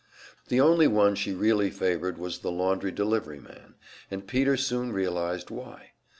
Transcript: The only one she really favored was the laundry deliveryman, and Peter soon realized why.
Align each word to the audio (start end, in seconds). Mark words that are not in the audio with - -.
The 0.47 0.59
only 0.59 0.87
one 0.87 1.13
she 1.13 1.31
really 1.31 1.69
favored 1.69 2.17
was 2.17 2.39
the 2.39 2.49
laundry 2.49 2.91
deliveryman, 2.91 3.75
and 4.09 4.25
Peter 4.25 4.57
soon 4.57 4.91
realized 4.91 5.51
why. 5.51 5.91